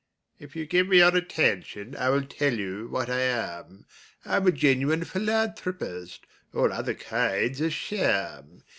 If 0.39 0.55
you 0.55 0.65
give 0.65 0.87
me 0.87 0.97
your 0.97 1.15
attention, 1.15 1.95
I 1.95 2.09
will 2.09 2.23
tell 2.25 2.55
you 2.55 2.87
what 2.87 3.07
I 3.07 3.19
am: 3.21 3.85
I'm 4.25 4.47
a 4.47 4.51
genuine 4.51 5.03
philanthropist 5.05 6.25
all 6.55 6.73
other 6.73 6.95
kinds 6.95 7.61
are 7.61 7.69
sham. 7.69 8.63